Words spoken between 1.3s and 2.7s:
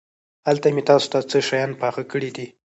شيان پاخه کړي دي.